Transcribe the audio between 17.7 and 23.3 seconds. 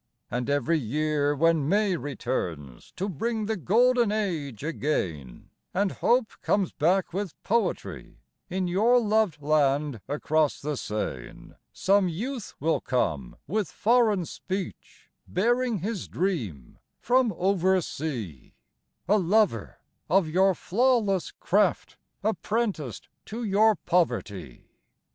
sea, A lover of your flawless craft, Apprenticed